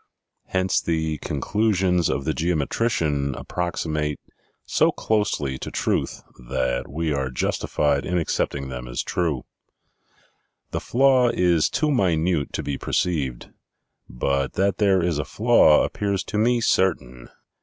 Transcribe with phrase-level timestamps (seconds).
[0.47, 4.19] Hence, the conclusions of the geometrician approximate
[4.65, 9.45] so closely to truth that we are justified in accepting them as true.
[10.71, 13.51] The flaw is too minute to be perceived.
[14.09, 17.29] But that there is a flaw appears to me certain.